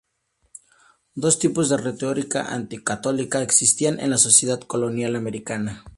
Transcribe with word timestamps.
Dos 1.13 1.37
tipos 1.37 1.69
de 1.69 1.77
retórica 1.77 2.47
anticatólica 2.55 3.43
existían 3.43 3.99
en 3.99 4.09
la 4.09 4.17
sociedad 4.17 4.59
colonial 4.59 5.15
americana. 5.15 5.83